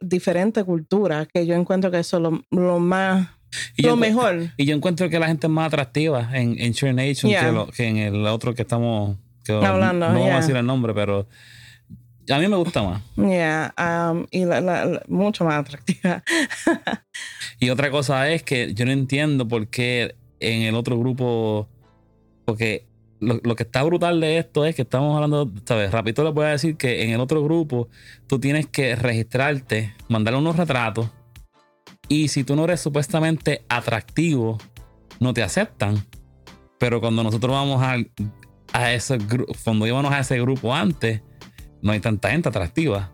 diferente 0.00 0.64
cultura 0.64 1.26
que 1.32 1.46
yo 1.46 1.54
encuentro 1.54 1.90
que 1.90 2.00
eso 2.00 2.16
es 2.16 2.22
lo, 2.50 2.80
más 2.80 3.28
lo 3.76 3.96
mejor. 3.96 4.50
Y 4.56 4.64
yo 4.64 4.74
encuentro 4.74 5.08
que 5.08 5.20
la 5.20 5.28
gente 5.28 5.46
es 5.46 5.52
más 5.52 5.68
atractiva 5.68 6.28
en, 6.32 6.58
en 6.58 6.72
Share 6.72 6.92
Nation 6.92 7.30
que, 7.72 7.86
en 7.86 7.98
el 7.98 8.26
otro 8.26 8.52
que 8.52 8.62
estamos 8.62 9.16
hablando. 9.48 10.08
No, 10.08 10.20
vamos 10.20 10.32
a 10.32 10.36
decir 10.40 10.56
el 10.56 10.66
nombre, 10.66 10.92
pero 10.92 11.28
a 12.30 12.38
mí 12.38 12.48
me 12.48 12.56
gusta 12.56 12.82
más. 12.82 13.02
Yeah, 13.16 13.74
um, 13.78 14.26
y 14.30 14.44
mucho 15.08 15.44
más 15.44 15.60
atractiva. 15.60 16.22
y 17.60 17.70
otra 17.70 17.90
cosa 17.90 18.30
es 18.30 18.42
que 18.42 18.74
yo 18.74 18.84
no 18.84 18.92
entiendo 18.92 19.46
por 19.48 19.68
qué 19.68 20.14
en 20.40 20.62
el 20.62 20.74
otro 20.74 20.98
grupo, 20.98 21.68
porque 22.44 22.86
lo, 23.20 23.56
que 23.56 23.64
está 23.64 23.82
brutal 23.82 24.20
de 24.20 24.38
esto 24.38 24.64
es 24.64 24.74
que 24.74 24.82
estamos 24.82 25.14
hablando, 25.14 25.50
¿sabes? 25.64 25.90
Rapidito 25.90 26.22
le 26.22 26.30
voy 26.30 26.46
a 26.46 26.50
decir 26.50 26.76
que 26.76 27.04
en 27.04 27.10
el 27.10 27.20
otro 27.20 27.42
grupo 27.42 27.88
tú 28.26 28.38
tienes 28.38 28.66
que 28.66 28.94
registrarte, 28.94 29.94
mandarle 30.08 30.38
unos 30.38 30.56
retratos 30.56 31.10
y 32.08 32.28
si 32.28 32.44
tú 32.44 32.56
no 32.56 32.64
eres 32.64 32.80
supuestamente 32.80 33.64
atractivo, 33.68 34.58
no 35.20 35.34
te 35.34 35.42
aceptan. 35.42 36.04
Pero 36.78 37.00
cuando 37.00 37.22
nosotros 37.22 37.52
vamos 37.52 37.82
a, 37.82 37.96
a 38.72 38.92
ese 38.92 39.18
grupo, 39.18 39.52
cuando 39.64 39.86
íbamos 39.86 40.12
a 40.12 40.20
ese 40.20 40.40
grupo 40.40 40.74
antes, 40.74 41.22
no 41.82 41.92
hay 41.92 42.00
tanta 42.00 42.30
gente 42.30 42.48
atractiva. 42.48 43.10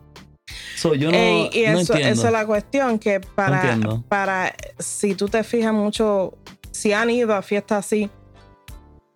yo 0.97 1.11
no, 1.11 1.49
y 1.51 1.63
eso, 1.63 1.93
esa 1.93 2.27
es 2.27 2.31
la 2.31 2.45
cuestión, 2.45 2.99
que 2.99 3.19
para, 3.19 3.79
para, 4.07 4.55
si 4.79 5.15
tú 5.15 5.27
te 5.27 5.43
fijas 5.43 5.73
mucho, 5.73 6.37
si 6.71 6.93
han 6.93 7.09
ido 7.09 7.33
a 7.33 7.41
fiestas 7.41 7.85
así, 7.85 8.09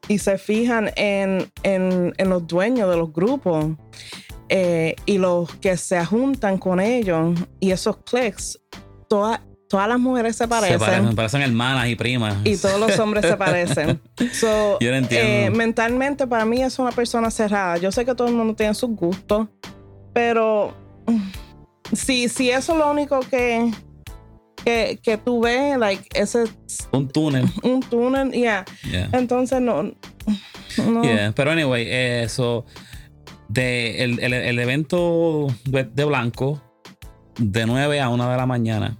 y 0.09 0.17
se 0.17 0.37
fijan 0.37 0.91
en, 0.95 1.51
los 2.17 2.47
dueños 2.47 2.89
de 2.89 2.97
los 2.97 3.13
grupos 3.13 3.67
eh, 4.49 4.95
y 5.05 5.19
los 5.19 5.55
que 5.57 5.77
se 5.77 6.03
juntan 6.03 6.57
con 6.57 6.79
ellos 6.79 7.39
y 7.59 7.71
esos 7.71 7.97
clics, 7.97 8.59
todas, 9.07 9.39
todas 9.69 9.87
las 9.87 9.99
mujeres 9.99 10.35
se 10.35 10.47
parecen. 10.47 10.79
Se 10.79 10.85
parecen, 10.85 11.15
parecen 11.15 11.41
hermanas 11.41 11.87
y 11.87 11.95
primas. 11.95 12.35
Y 12.43 12.57
todos 12.57 12.79
los 12.79 12.99
hombres 12.99 13.25
se 13.25 13.37
parecen. 13.37 14.01
Yo 14.41 14.91
no 14.91 14.97
entiendo. 14.97 15.29
Eh, 15.29 15.49
mentalmente, 15.51 16.25
para 16.27 16.43
mí 16.43 16.61
es 16.61 16.77
una 16.79 16.91
persona 16.91 17.29
cerrada. 17.29 17.77
Yo 17.77 17.91
sé 17.91 18.03
que 18.03 18.15
todo 18.15 18.27
el 18.27 18.33
mundo 18.33 18.55
tiene 18.55 18.73
sus 18.73 18.89
gustos, 18.89 19.47
pero 20.11 20.73
si, 21.93 22.27
si 22.29 22.49
eso 22.49 22.73
es 22.73 22.79
lo 22.79 22.91
único 22.91 23.19
que, 23.19 23.71
que, 24.65 24.99
que 25.03 25.17
tú 25.17 25.41
ves, 25.41 25.77
like, 25.77 26.03
ese... 26.19 26.45
Un 26.91 27.07
túnel. 27.07 27.45
Un 27.63 27.81
túnel, 27.81 28.31
yeah. 28.31 28.65
Entonces, 29.11 29.61
no... 29.61 29.83
no. 29.83 31.03
Yeah. 31.03 31.31
Pero 31.35 31.51
anyway, 31.51 31.87
eso... 32.23 32.65
De 33.47 34.03
el, 34.03 34.19
el, 34.19 34.59
evento 34.59 35.47
de, 35.65 36.05
Blanco, 36.05 36.61
de 37.39 37.65
9 37.65 37.99
a 37.99 38.09
1 38.09 38.29
de 38.29 38.37
la 38.37 38.45
mañana. 38.45 38.95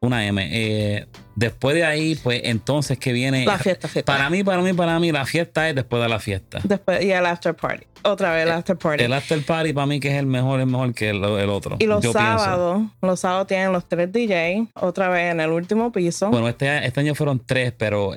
Una 0.00 0.26
M. 0.26 0.48
Eh, 0.50 1.06
después 1.34 1.74
de 1.74 1.84
ahí, 1.84 2.14
pues 2.16 2.40
entonces 2.44 2.98
que 2.98 3.12
viene. 3.12 3.44
La 3.44 3.58
fiesta, 3.58 3.88
fiesta. 3.88 4.12
Para 4.12 4.30
mí, 4.30 4.44
para 4.44 4.62
mí, 4.62 4.72
para 4.72 4.98
mí, 4.98 5.12
la 5.12 5.24
fiesta 5.26 5.68
es 5.68 5.74
después 5.74 6.02
de 6.02 6.08
la 6.08 6.20
fiesta. 6.20 6.60
Después, 6.62 7.02
y 7.04 7.10
el 7.10 7.26
after 7.26 7.54
party. 7.54 7.86
Otra 8.02 8.32
vez 8.32 8.46
el 8.46 8.52
after 8.52 8.76
party. 8.76 9.04
El 9.04 9.12
after 9.12 9.42
party 9.44 9.72
para 9.72 9.86
mí 9.86 10.00
que 10.00 10.08
es 10.08 10.14
el 10.14 10.26
mejor, 10.26 10.60
es 10.60 10.66
mejor 10.66 10.94
que 10.94 11.10
el, 11.10 11.24
otro. 11.24 11.76
Y 11.78 11.86
los 11.86 12.04
sábados, 12.04 12.82
los 13.02 13.20
sábados 13.20 13.46
tienen 13.46 13.72
los 13.72 13.88
tres 13.88 14.12
DJs, 14.12 14.68
otra 14.74 15.08
vez 15.08 15.32
en 15.32 15.40
el 15.40 15.50
último 15.50 15.90
piso. 15.90 16.30
Bueno, 16.30 16.48
este, 16.48 16.86
este 16.86 17.00
año 17.00 17.14
fueron 17.14 17.40
tres, 17.44 17.72
pero 17.76 18.14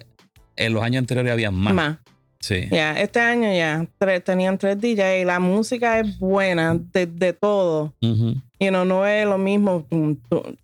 en 0.55 0.73
los 0.73 0.83
años 0.83 0.99
anteriores 0.99 1.31
había 1.31 1.51
más. 1.51 1.73
Más. 1.73 1.97
Sí. 2.41 2.67
Ya, 2.71 2.99
este 2.99 3.19
año 3.19 3.53
ya 3.53 3.87
tenían 4.21 4.57
tres 4.57 4.79
DJs. 4.79 5.25
La 5.25 5.39
música 5.39 5.99
es 5.99 6.17
buena 6.17 6.79
de, 6.91 7.05
de 7.05 7.33
todo. 7.33 7.93
Y 8.01 8.71
no, 8.71 8.83
no 8.83 9.05
es 9.05 9.25
lo 9.25 9.37
mismo. 9.37 9.85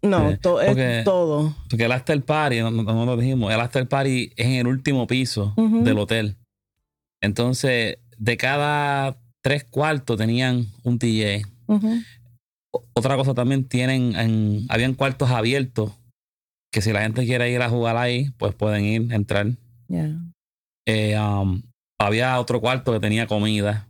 No, 0.01 0.29
es 0.29 0.39
todo. 1.03 1.55
Porque 1.69 1.85
el 1.85 1.91
after 1.91 2.21
party, 2.21 2.59
no, 2.59 2.71
no, 2.71 3.05
lo 3.05 3.17
dijimos, 3.17 3.53
el 3.53 3.59
after 3.59 3.87
party 3.87 4.31
es 4.35 4.45
en 4.45 4.53
el 4.53 4.67
último 4.67 5.07
piso 5.07 5.53
del 5.55 5.97
hotel. 5.99 6.35
Entonces, 7.21 7.97
de 8.17 8.37
cada 8.37 9.17
tres 9.41 9.63
cuartos 9.63 10.17
tenían 10.17 10.67
un 10.83 10.97
DJ. 10.97 11.43
Otra 12.93 13.15
cosa 13.15 13.33
también 13.33 13.65
tienen, 13.65 14.15
en, 14.15 14.65
habían 14.69 14.93
cuartos 14.93 15.29
abiertos 15.29 15.91
que 16.71 16.81
si 16.81 16.91
la 16.91 17.01
gente 17.01 17.25
quiere 17.25 17.51
ir 17.51 17.61
a 17.61 17.69
jugar 17.69 17.97
ahí, 17.97 18.29
pues 18.37 18.53
pueden 18.53 18.83
ir, 18.83 19.13
entrar. 19.13 19.47
Eh, 20.87 21.19
um, 21.19 21.61
había 21.99 22.39
otro 22.39 22.61
cuarto 22.61 22.93
que 22.93 22.99
tenía 22.99 23.27
comida. 23.27 23.85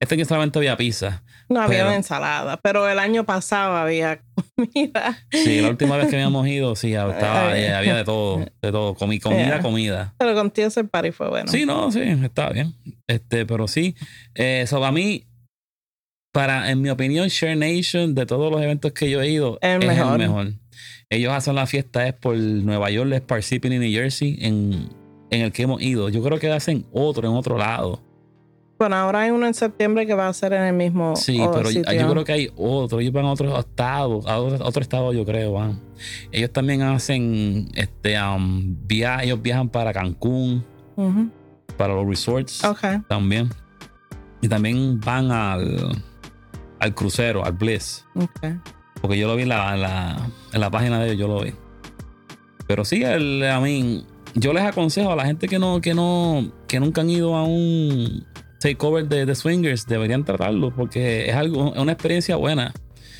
Este 0.00 0.14
año 0.16 0.24
solamente 0.24 0.58
había 0.58 0.76
pizza. 0.76 1.22
No 1.48 1.60
había 1.60 1.94
ensalada, 1.94 2.58
pero 2.58 2.88
el 2.88 2.98
año 2.98 3.24
pasado 3.24 3.76
había 3.76 4.20
comida. 4.56 5.18
Sí, 5.30 5.60
la 5.60 5.70
última 5.70 5.96
vez 5.96 6.08
que 6.08 6.16
habíamos 6.16 6.46
ido, 6.48 6.74
sí, 6.76 6.94
estaba, 6.94 7.56
eh, 7.58 7.72
había 7.72 7.96
de 7.96 8.04
todo, 8.04 8.38
de 8.38 8.72
todo, 8.72 8.94
comida, 9.22 9.60
comida. 9.60 10.14
Pero 10.18 10.34
contigo 10.34 10.68
ese 10.68 10.84
party 10.84 11.12
fue 11.12 11.28
bueno. 11.28 11.50
Sí, 11.50 11.64
no, 11.64 11.90
sí, 11.92 12.00
estaba 12.00 12.50
bien. 12.50 12.74
Este, 13.06 13.46
pero 13.46 13.68
sí, 13.68 13.94
eso 14.34 14.76
eh, 14.76 14.80
para 14.80 14.92
mí, 14.92 15.26
para, 16.32 16.70
en 16.70 16.82
mi 16.82 16.90
opinión, 16.90 17.28
Share 17.28 17.56
Nation, 17.56 18.14
de 18.14 18.26
todos 18.26 18.52
los 18.52 18.60
eventos 18.60 18.92
que 18.92 19.10
yo 19.10 19.22
he 19.22 19.30
ido, 19.30 19.58
es 19.62 19.80
el 19.80 19.86
mejor. 19.86 20.52
Ellos 21.10 21.32
hacen 21.32 21.54
la 21.54 21.66
fiesta 21.66 22.06
es 22.06 22.14
por 22.14 22.36
Nueva 22.36 22.90
York, 22.90 23.10
es 23.12 23.20
Parsippany, 23.22 23.78
New 23.78 23.90
Jersey, 23.90 24.38
en, 24.42 24.90
en 25.30 25.42
el 25.42 25.52
que 25.52 25.62
hemos 25.62 25.82
ido. 25.82 26.08
Yo 26.08 26.22
creo 26.22 26.38
que 26.38 26.50
hacen 26.50 26.86
otro 26.92 27.28
en 27.28 27.34
otro 27.34 27.58
lado. 27.58 28.00
Bueno, 28.78 28.94
ahora 28.94 29.22
hay 29.22 29.30
uno 29.32 29.44
en 29.44 29.54
septiembre 29.54 30.06
que 30.06 30.14
va 30.14 30.28
a 30.28 30.32
ser 30.32 30.52
en 30.52 30.62
el 30.62 30.72
mismo. 30.72 31.16
Sí, 31.16 31.40
pero 31.52 31.68
yo, 31.68 31.82
creo 31.82 32.24
que 32.24 32.32
hay 32.32 32.50
otro. 32.56 33.00
Ellos 33.00 33.12
van 33.12 33.24
a 33.24 33.32
otro 33.32 33.58
estado, 33.58 34.22
a 34.28 34.38
otro, 34.38 34.82
estado, 34.82 35.12
yo 35.12 35.24
creo, 35.24 35.52
van. 35.52 35.80
Ellos 36.30 36.52
también 36.52 36.82
hacen, 36.82 37.68
este, 37.74 38.16
um, 38.22 38.76
ellos 38.88 39.42
viajan 39.42 39.68
para 39.68 39.92
Cancún, 39.92 40.64
para 41.76 41.94
los 41.94 42.06
resorts 42.06 42.62
también. 43.08 43.48
Y 44.40 44.48
también 44.48 45.00
van 45.00 45.32
al, 45.32 46.00
al 46.78 46.94
crucero, 46.94 47.44
al 47.44 47.54
Bliss. 47.54 48.04
Porque 49.00 49.18
yo 49.18 49.26
lo 49.26 49.34
vi 49.34 49.42
en 49.42 49.48
la, 49.48 50.30
en 50.52 50.60
la, 50.60 50.70
página 50.70 51.00
de 51.00 51.06
ellos, 51.06 51.18
yo 51.18 51.26
lo 51.26 51.42
vi. 51.42 51.52
Pero 52.68 52.84
sí, 52.84 53.02
el, 53.02 53.42
a 53.44 53.58
mí, 53.58 54.06
yo 54.34 54.52
les 54.52 54.62
aconsejo 54.64 55.12
a 55.12 55.16
la 55.16 55.24
gente 55.24 55.48
que 55.48 55.58
no, 55.58 55.80
que 55.80 55.94
no, 55.94 56.52
que 56.66 56.80
nunca 56.80 57.00
han 57.00 57.10
ido 57.10 57.36
a 57.36 57.44
un 57.44 58.26
takeover 58.60 59.06
de, 59.06 59.26
de 59.26 59.34
swingers, 59.34 59.86
deberían 59.86 60.24
tratarlo 60.24 60.74
porque 60.74 61.28
es 61.28 61.34
algo, 61.34 61.72
es 61.74 61.80
una 61.80 61.92
experiencia 61.92 62.36
buena. 62.36 62.72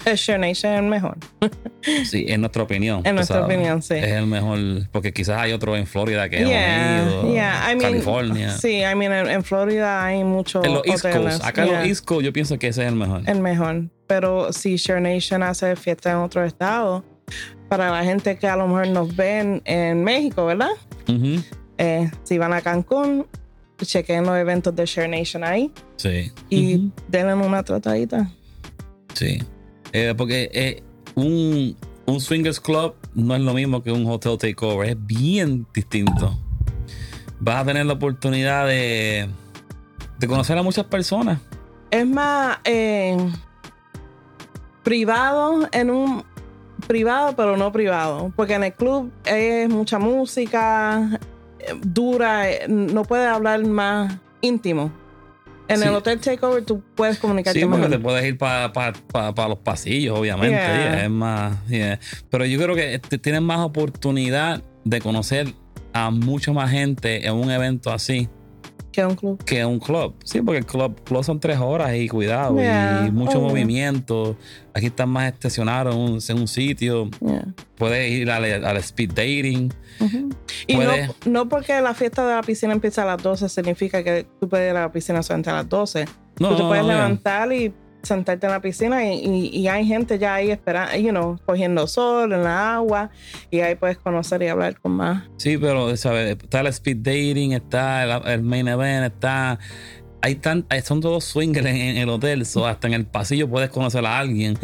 El 0.05 0.17
Share 0.17 0.39
Nation 0.39 0.73
es 0.73 0.79
el 0.79 0.85
mejor. 0.85 1.19
sí, 2.05 2.27
en 2.29 2.41
nuestra 2.41 2.63
opinión. 2.63 3.03
En 3.05 3.17
nuestra 3.17 3.45
opinión, 3.45 3.83
sí. 3.83 3.95
Es 3.95 4.13
el 4.13 4.27
mejor, 4.27 4.59
porque 4.91 5.13
quizás 5.13 5.39
hay 5.39 5.53
otro 5.53 5.77
en 5.77 5.87
Florida 5.87 6.29
que 6.29 6.45
yeah, 6.45 7.01
hemos 7.01 7.13
ido, 7.13 7.33
yeah. 7.33 7.77
California. 7.81 8.51
Sí, 8.53 8.81
I 8.81 8.95
mean, 8.95 9.29
en, 9.29 9.45
Florida 9.45 10.05
hay 10.05 10.25
mucho. 10.25 10.65
En 10.65 10.75
los 10.75 10.87
East 10.87 11.09
Coast, 11.11 11.45
acá 11.45 11.65
en 11.65 11.73
los 11.73 11.87
East 11.87 12.05
Coast 12.05 12.25
yo 12.25 12.33
pienso 12.33 12.59
que 12.59 12.69
ese 12.69 12.83
es 12.83 12.89
el 12.89 12.95
mejor. 12.95 13.23
El 13.27 13.41
mejor. 13.41 13.85
Pero 14.07 14.53
si 14.53 14.77
Share 14.77 15.01
Nation 15.01 15.43
hace 15.43 15.77
fiesta 15.77 16.13
en 16.13 16.19
otro 16.19 16.45
estado, 16.45 17.05
para 17.69 17.91
la 17.91 18.03
gente 18.03 18.39
que 18.39 18.49
a 18.49 18.57
lo 18.57 18.67
mejor 18.67 18.89
nos 18.89 19.15
ven 19.15 19.61
en 19.65 20.03
México, 20.03 20.47
¿verdad? 20.47 20.71
Eh, 21.79 22.11
si 22.23 22.39
van 22.39 22.53
a 22.53 22.61
Cancún, 22.61 23.27
chequen 23.81 24.25
los 24.25 24.37
eventos 24.37 24.75
de 24.75 24.87
Share 24.87 25.09
Nation 25.09 25.45
ahí. 25.45 25.73
Sí. 25.97 26.33
Y 26.51 26.91
denle 27.09 27.35
una 27.35 27.63
tratadita. 27.63 28.31
Sí. 29.15 29.39
Eh, 29.93 30.15
porque 30.17 30.51
eh, 30.53 30.83
un, 31.15 31.77
un 32.07 32.21
swingers 32.21 32.61
club 32.61 32.95
no 33.15 33.35
es 33.35 33.41
lo 33.41 33.55
mismo 33.55 33.83
que 33.83 33.91
un 33.91 34.07
hotel 34.07 34.37
takeover, 34.39 34.91
es 34.91 35.07
bien 35.07 35.67
distinto. 35.75 36.39
Vas 37.41 37.63
a 37.63 37.65
tener 37.65 37.87
la 37.87 37.95
oportunidad 37.95 38.67
de, 38.67 39.29
de 40.19 40.27
conocer 40.27 40.59
a 40.59 40.63
muchas 40.63 40.85
personas. 40.87 41.39
Es 41.91 42.07
más 42.07 42.59
eh, 42.65 43.17
privado 44.83 45.69
en 45.73 45.91
un 45.91 46.25
privado, 46.89 47.37
pero 47.37 47.57
no 47.57 47.71
privado. 47.71 48.33
Porque 48.35 48.55
en 48.55 48.65
el 48.65 48.73
club 48.73 49.13
es 49.25 49.69
mucha 49.69 50.01
música, 50.01 51.21
dura, 51.83 52.47
no 52.67 53.05
puede 53.05 53.27
hablar 53.27 53.65
más 53.65 54.17
íntimo. 54.41 54.91
En 55.69 55.83
el 55.83 55.95
hotel 55.95 56.19
takeover 56.19 56.65
tú 56.65 56.83
puedes 56.95 57.19
comunicarte 57.19 57.61
Sí, 57.61 57.67
porque 57.67 57.89
te 57.89 57.99
puedes 57.99 58.25
ir 58.25 58.39
para 58.39 58.73
los 59.49 59.59
pasillos, 59.59 60.19
obviamente. 60.19 61.05
es 61.05 61.11
más. 61.11 61.59
Pero 62.31 62.47
yo 62.47 62.59
creo 62.59 62.75
que 62.75 62.99
tienes 63.19 63.43
más 63.43 63.61
oportunidad 63.61 64.63
de 64.85 65.01
conocer 65.01 65.53
a 65.93 66.11
mucha 66.11 66.53
más 66.53 66.71
gente 66.71 67.27
en 67.27 67.35
un 67.35 67.51
evento 67.51 67.91
así 67.91 68.29
que 68.99 69.07
un 69.07 69.15
club. 69.15 69.45
Que 69.45 69.65
un 69.65 69.79
club. 69.79 70.15
Sí, 70.25 70.43
porque 70.43 70.59
el 70.59 70.67
club, 70.67 71.01
club 71.05 71.23
son 71.23 71.39
tres 71.39 71.59
horas 71.59 71.95
y 71.95 72.09
cuidado 72.09 72.57
y 72.61 73.11
mucho 73.13 73.41
movimiento. 73.41 74.37
Aquí 74.75 74.87
están 74.87 75.09
más 75.11 75.33
estacionados 75.33 75.95
en 76.29 76.39
un, 76.39 76.49
sitio. 76.49 77.09
Puedes 77.77 78.11
ir 78.11 78.29
al, 78.31 78.77
speed 78.79 79.11
dating. 79.11 79.73
Y 80.67 80.77
no, 80.77 80.93
no, 81.27 81.49
porque 81.49 81.81
la 81.81 81.95
fiesta 81.95 82.27
de 82.27 82.35
la 82.35 82.43
piscina 82.43 82.73
empieza 82.73 83.03
a 83.03 83.07
las 83.07 83.23
12 83.23 83.49
significa 83.49 84.03
que 84.03 84.27
tú 84.41 84.49
puedes 84.49 84.71
ir 84.71 84.77
a 84.77 84.83
la 84.83 84.93
piscina 84.93 85.23
solamente 85.23 85.51
a 85.51 85.55
las 85.55 85.69
12. 85.69 86.05
No, 86.41 86.51
tú 86.51 86.57
te 86.57 86.63
puedes 86.65 86.85
levantar 86.85 87.53
y 87.53 87.73
sentarte 88.03 88.47
en 88.47 88.53
la 88.53 88.61
piscina 88.61 89.05
y, 89.05 89.69
hay 89.69 89.87
gente 89.87 90.19
ya 90.19 90.35
ahí 90.35 90.51
esperando, 90.51 90.97
you 90.97 91.11
know, 91.11 91.39
cogiendo 91.45 91.87
sol 91.87 92.33
en 92.33 92.45
la 92.45 92.77
agua 92.77 93.11
y 93.51 93.61
ahí 93.61 93.75
puedes 93.75 93.99
conocer 93.99 94.43
y 94.43 94.49
hablar 94.49 94.81
con 94.81 94.93
más. 94.93 95.25
Sí, 95.37 95.59
pero 95.59 95.95
¿sabes? 95.97 96.37
está 96.43 96.61
el 96.61 96.69
speed 96.69 96.99
dating, 96.99 97.53
está 97.53 98.05
el, 98.33 98.43
main 98.43 98.69
event, 98.69 99.13
está... 99.13 99.59
Hay 100.21 100.35
tan, 100.35 100.67
son 100.83 101.01
todos 101.01 101.23
swingers 101.23 101.69
en, 101.69 101.97
el 101.97 102.09
hotel, 102.09 102.45
so 102.45 102.67
hasta 102.67 102.89
en 102.89 102.95
el 102.95 103.07
pasillo 103.07 103.49
puedes 103.49 103.71
conocer 103.71 104.05
a 104.05 104.19
alguien. 104.19 104.59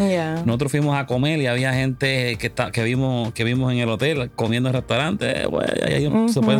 Nosotros 0.44 0.72
fuimos 0.72 0.98
a 0.98 1.06
comer 1.06 1.40
y 1.40 1.46
había 1.46 1.72
gente 1.72 2.36
que 2.40 2.48
está, 2.48 2.72
que 2.72 2.82
vimos, 2.82 3.32
que 3.34 3.44
vimos 3.44 3.72
en 3.72 3.78
el 3.78 3.88
hotel 3.88 4.32
comiendo 4.34 4.70
en 4.70 4.74
restaurantes. 4.74 5.46
Eh, 5.86 6.10
se 6.26 6.40
puede, 6.40 6.58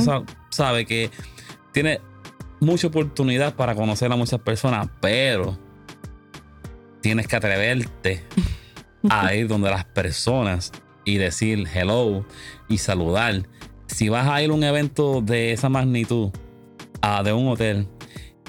sabe 0.51 0.87
que 0.87 1.11
tiene 1.73 2.01
mucha 2.61 2.87
oportunidad 2.87 3.55
para 3.55 3.75
conocer 3.75 4.13
a 4.13 4.17
muchas 4.17 4.39
personas, 4.39 4.89
pero 5.01 5.59
tienes 7.05 7.29
que 7.29 7.37
atreverte 7.37 8.25
a 9.11 9.35
ir 9.35 9.47
donde 9.47 9.69
las 9.69 9.85
personas 9.85 10.73
y 11.05 11.19
decir 11.19 11.69
hello 11.75 12.25
y 12.67 12.79
saludar. 12.79 13.43
Si 13.89 14.09
vas 14.09 14.27
a 14.27 14.43
ir 14.43 14.49
a 14.49 14.55
un 14.55 14.65
evento 14.65 15.21
de 15.21 15.53
esa 15.53 15.69
magnitud, 15.69 16.31
a, 17.03 17.23
de 17.23 17.35
un 17.35 17.49
hotel, 17.49 17.89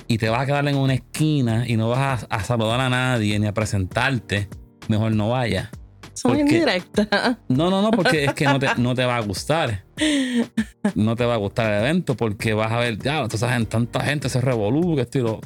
y 0.07 0.19
te 0.19 0.29
vas 0.29 0.43
a 0.43 0.45
quedar 0.45 0.65
en 0.69 0.77
una 0.77 0.93
esquina 0.93 1.67
y 1.67 1.75
no 1.75 1.89
vas 1.89 2.25
a, 2.29 2.43
saludar 2.45 2.79
a 2.79 2.87
nadie 2.87 3.37
ni 3.39 3.45
a 3.45 3.53
presentarte, 3.53 4.47
mejor 4.87 5.11
no 5.11 5.31
vayas. 5.31 5.67
Son 6.13 6.39
indirecta. 6.39 7.37
No, 7.49 7.69
no, 7.69 7.81
no, 7.81 7.91
porque 7.91 8.23
es 8.23 8.33
que 8.33 8.45
no 8.45 8.57
te, 8.57 8.69
no 8.77 8.95
te 8.95 9.03
va 9.03 9.17
a 9.17 9.21
gustar. 9.21 9.83
No 10.93 11.15
te 11.15 11.25
va 11.25 11.33
a 11.33 11.37
gustar 11.37 11.73
el 11.73 11.79
evento 11.81 12.15
porque 12.15 12.53
vas 12.53 12.71
a 12.71 12.77
ver, 12.77 12.99
ya, 12.99 13.27
tú 13.27 13.37
sabes, 13.39 13.67
tanta 13.67 14.01
gente 14.01 14.29
se 14.29 14.39
revolú, 14.39 14.95
que 14.95 15.01
estilo 15.01 15.41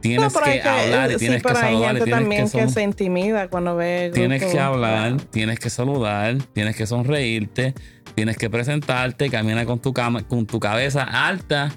tienes 0.00 0.32
que, 0.32 0.62
hablar 0.62 1.12
y 1.12 1.16
tienes 1.16 1.42
que 1.42 1.54
saludar. 1.54 1.96
Hay 1.96 2.10
también 2.10 2.50
que, 2.50 2.68
se 2.68 2.82
intimida 2.82 3.48
cuando 3.48 3.76
ve. 3.76 4.10
Tienes 4.12 4.44
que 4.44 4.58
hablar, 4.58 5.20
tienes 5.30 5.58
que 5.58 5.70
saludar, 5.70 6.38
tienes 6.52 6.76
que 6.76 6.86
sonreírte, 6.86 7.74
tienes 8.14 8.36
que 8.36 8.50
presentarte, 8.50 9.30
caminar 9.30 9.66
con 9.66 9.78
tu, 9.78 9.92
cama, 9.92 10.26
con 10.26 10.46
tu 10.46 10.58
cabeza 10.60 11.02
alta 11.02 11.72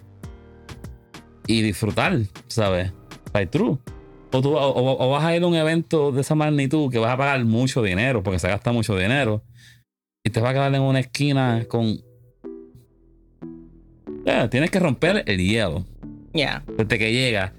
y 1.47 1.61
disfrutar, 1.61 2.17
¿sabes? 2.47 2.91
By 3.31 3.47
true. 3.47 3.77
O, 4.31 4.41
tú, 4.41 4.55
o, 4.55 5.09
vas 5.11 5.23
a 5.23 5.35
ir 5.35 5.43
a 5.43 5.47
un 5.47 5.55
evento 5.55 6.11
de 6.11 6.21
esa 6.21 6.33
magnitud 6.33 6.91
que 6.91 6.97
vas 6.97 7.11
a 7.11 7.17
pagar 7.17 7.45
mucho 7.45 7.83
dinero, 7.83 8.23
porque 8.23 8.39
se 8.39 8.47
gasta 8.47 8.71
mucho 8.71 8.97
dinero, 8.97 9.43
y 10.23 10.31
te 10.31 10.39
vas 10.39 10.51
a 10.51 10.53
quedar 10.53 10.73
en 10.73 10.81
una 10.81 10.99
esquina 10.99 11.65
con. 11.67 11.99
tienes 14.49 14.71
que 14.71 14.79
romper 14.79 15.23
el 15.27 15.37
hielo. 15.37 15.85
Ya. 16.33 16.63
Desde 16.77 16.97
que 16.97 17.13
llega 17.13 17.53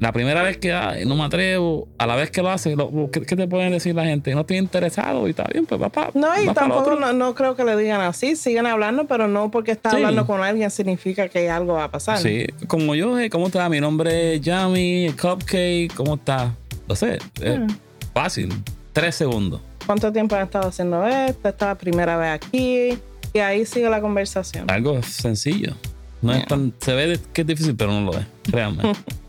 la 0.00 0.12
primera 0.12 0.42
vez 0.42 0.56
que 0.56 0.72
no 1.06 1.14
me 1.14 1.24
atrevo, 1.24 1.86
a 1.98 2.06
la 2.06 2.16
vez 2.16 2.30
que 2.30 2.40
lo 2.42 2.50
hace, 2.50 2.74
¿qué, 3.12 3.20
te 3.20 3.46
pueden 3.46 3.70
decir 3.70 3.94
la 3.94 4.06
gente? 4.06 4.34
No 4.34 4.40
estoy 4.40 4.56
interesado 4.56 5.26
y 5.26 5.30
está 5.30 5.44
bien, 5.44 5.66
pues 5.66 5.80
va 5.80 5.90
para. 5.90 6.10
No, 6.14 6.42
y 6.42 6.48
tampoco 6.54 6.96
no, 6.96 7.34
creo 7.34 7.54
que 7.54 7.64
le 7.64 7.76
digan 7.76 8.00
así, 8.00 8.34
siguen 8.34 8.66
hablando, 8.66 9.06
pero 9.06 9.28
no 9.28 9.50
porque 9.50 9.72
está 9.72 9.90
hablando 9.90 10.26
con 10.26 10.42
alguien 10.42 10.70
significa 10.70 11.28
que 11.28 11.50
algo 11.50 11.74
va 11.74 11.84
a 11.84 11.90
pasar. 11.90 12.16
Sí, 12.16 12.46
como 12.66 12.94
yo, 12.94 13.18
eh, 13.18 13.28
¿cómo 13.28 13.48
está? 13.48 13.68
Mi 13.68 13.78
nombre 13.78 14.36
es 14.36 14.40
Yami, 14.40 15.14
Cupcake, 15.20 15.92
¿cómo 15.94 16.14
está? 16.14 16.54
No 16.88 16.96
sé, 16.96 17.18
ah. 17.44 17.66
fácil, 18.14 18.54
tres 18.94 19.14
segundos. 19.16 19.60
¿Cuánto 19.84 20.10
tiempo 20.10 20.34
han 20.34 20.44
estado 20.44 20.68
haciendo 20.68 21.06
esto? 21.06 21.46
Esta 21.46 21.48
es 21.50 21.60
la 21.60 21.74
primera 21.74 22.16
vez 22.16 22.30
aquí. 22.30 22.98
Y 23.34 23.38
ahí 23.38 23.66
sigue 23.66 23.88
la 23.90 24.00
conversación. 24.00 24.70
Algo 24.70 25.02
sencillo. 25.02 25.74
No 26.22 26.32
es 26.32 26.46
tan, 26.46 26.72
se 26.78 26.94
ve 26.94 27.18
que 27.32 27.42
es 27.42 27.46
difícil, 27.46 27.76
pero 27.76 27.92
no 27.92 28.00
lo 28.00 28.18
es, 28.18 28.26
créanme. 28.50 28.94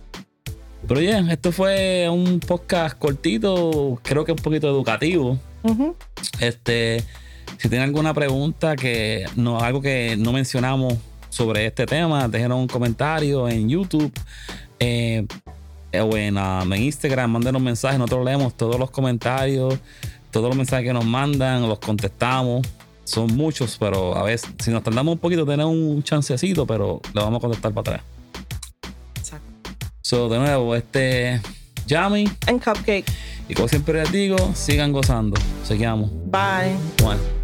Pero 0.88 1.02
ya, 1.02 1.20
esto 1.32 1.52
fue 1.52 2.10
un 2.10 2.40
podcast 2.40 2.98
cortito, 2.98 4.00
creo 4.04 4.26
que 4.26 4.32
un 4.32 4.38
poquito 4.38 4.68
educativo. 4.68 5.38
Este, 6.40 7.04
si 7.58 7.70
tienen 7.70 7.88
alguna 7.88 8.14
pregunta 8.14 8.76
que 8.76 9.26
no, 9.36 9.60
algo 9.60 9.82
que 9.82 10.16
no 10.18 10.34
mencionamos 10.34 10.96
sobre 11.30 11.66
este 11.66 11.86
tema, 11.86 12.28
déjenos 12.28 12.60
un 12.60 12.68
comentario 12.68 13.48
en 13.48 13.70
YouTube 13.70 14.12
eh, 14.80 15.26
o 15.94 16.18
en, 16.18 16.38
um, 16.38 16.74
en 16.74 16.84
Instagram, 16.84 17.32
mándenos 17.32 17.62
mensajes, 17.62 18.00
nosotros 18.00 18.26
leemos 18.26 18.56
todos 18.56 18.80
los 18.80 18.90
comentarios, 18.92 19.78
todos 20.32 20.48
los 20.48 20.58
mensajes 20.58 20.86
que 20.86 20.94
nos 20.94 21.06
mandan, 21.06 21.68
los 21.68 21.80
contestamos. 21.80 22.68
Son 23.04 23.28
muchos, 23.36 23.78
pero 23.78 24.16
a 24.16 24.24
veces, 24.24 24.50
si 24.60 24.72
nos 24.72 24.84
tardamos 24.84 25.14
un 25.14 25.20
poquito, 25.20 25.46
tenemos 25.46 25.74
un 25.74 26.02
chancecito, 26.02 26.66
pero 26.66 27.02
le 27.14 27.22
vamos 27.22 27.40
a 27.40 27.42
contestar 27.42 27.74
para 27.74 27.96
atrás. 27.96 28.21
So, 30.12 30.28
de 30.28 30.40
nuevo, 30.40 30.76
este 30.76 31.40
Yami. 31.88 32.30
En 32.46 32.60
Cupcake. 32.60 33.06
Y 33.48 33.54
como 33.54 33.70
siempre 33.70 34.02
les 34.02 34.12
digo, 34.12 34.36
sigan 34.54 34.92
gozando. 34.92 35.40
Seguimos. 35.64 36.12
Bye. 36.26 36.76
Bueno. 37.02 37.41